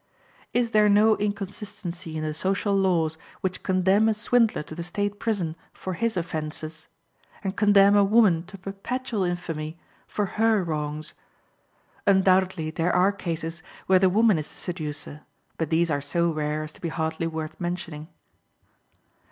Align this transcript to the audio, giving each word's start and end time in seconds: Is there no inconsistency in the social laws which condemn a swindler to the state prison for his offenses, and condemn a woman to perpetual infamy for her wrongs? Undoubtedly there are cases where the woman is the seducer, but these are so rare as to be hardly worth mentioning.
Is 0.51 0.71
there 0.71 0.89
no 0.89 1.15
inconsistency 1.17 2.17
in 2.17 2.23
the 2.23 2.33
social 2.33 2.75
laws 2.75 3.19
which 3.41 3.61
condemn 3.61 4.09
a 4.09 4.15
swindler 4.15 4.63
to 4.63 4.73
the 4.73 4.81
state 4.81 5.19
prison 5.19 5.55
for 5.73 5.93
his 5.93 6.17
offenses, 6.17 6.87
and 7.43 7.55
condemn 7.55 7.95
a 7.95 8.03
woman 8.03 8.41
to 8.47 8.57
perpetual 8.57 9.21
infamy 9.21 9.77
for 10.07 10.25
her 10.41 10.63
wrongs? 10.63 11.13
Undoubtedly 12.07 12.71
there 12.71 12.91
are 12.91 13.11
cases 13.11 13.61
where 13.85 13.99
the 13.99 14.09
woman 14.09 14.39
is 14.39 14.49
the 14.51 14.57
seducer, 14.57 15.21
but 15.59 15.69
these 15.69 15.91
are 15.91 16.01
so 16.01 16.31
rare 16.31 16.63
as 16.63 16.73
to 16.73 16.81
be 16.81 16.89
hardly 16.89 17.27
worth 17.27 17.61
mentioning. 17.61 18.07